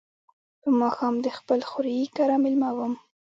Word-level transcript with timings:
په 0.61 0.69
ماښام 0.79 1.15
د 1.25 1.27
خپل 1.37 1.59
خوریي 1.69 2.05
کره 2.15 2.35
مېلمه 2.43 2.69
وم. 2.77 2.93